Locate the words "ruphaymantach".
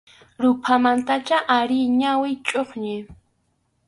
0.41-1.29